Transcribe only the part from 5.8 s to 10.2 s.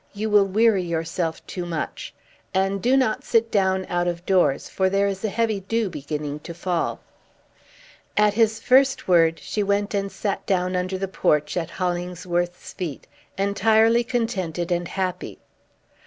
beginning to fall." At his first word, she went and